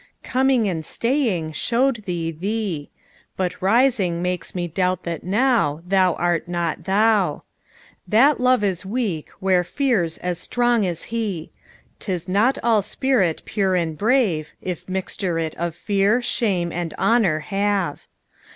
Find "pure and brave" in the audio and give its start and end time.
13.45-14.53